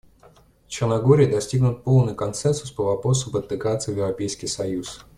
В 0.65 0.67
Черногории 0.67 1.27
достигнут 1.31 1.83
полный 1.83 2.15
консенсус 2.15 2.71
по 2.71 2.83
вопросу 2.85 3.29
об 3.29 3.37
интеграции 3.43 3.93
в 3.93 3.97
Европейский 3.97 4.47
союз. 4.47 5.05